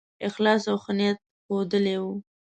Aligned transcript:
اخلاص 0.27 0.63
او 0.71 0.77
ښه 0.83 0.93
نیت 0.99 1.17
ښودلی 1.45 1.95
وو. 2.01 2.13